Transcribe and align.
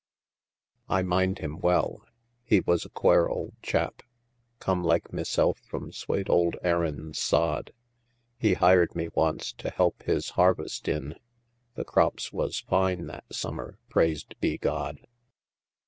I 0.89 1.03
mind 1.03 1.37
him 1.37 1.59
well, 1.59 2.03
he 2.43 2.59
was 2.61 2.85
a 2.85 2.89
quare 2.89 3.27
ould 3.29 3.53
chap, 3.61 4.01
Come 4.57 4.83
like 4.83 5.13
meself 5.13 5.59
from 5.59 5.91
swate 5.91 6.27
ould 6.27 6.57
Erin's 6.63 7.19
sod, 7.19 7.71
He 8.39 8.55
hired 8.55 8.95
me 8.95 9.09
wanst 9.13 9.59
to 9.59 9.69
help 9.69 10.01
his 10.01 10.31
harvest 10.31 10.87
in; 10.87 11.19
The 11.75 11.85
crops 11.85 12.33
was 12.33 12.61
fine 12.61 13.05
that 13.05 13.25
summer, 13.31 13.77
prais'd 13.91 14.35
be 14.39 14.57
God! 14.57 15.05